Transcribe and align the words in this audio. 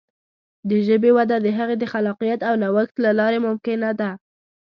د 0.69 0.71
ژبې 0.87 1.11
وده 1.17 1.37
د 1.41 1.47
هغې 1.57 1.75
د 1.79 1.83
خلاقیت 1.93 2.39
او 2.47 2.53
نوښت 2.63 2.95
له 3.05 3.11
لارې 3.19 3.39
ممکنه 3.47 3.89
ده. 3.99 4.09